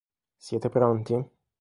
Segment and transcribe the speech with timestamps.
[0.35, 1.13] Siete pronti?